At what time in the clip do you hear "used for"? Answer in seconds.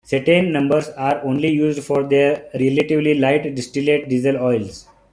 1.49-2.01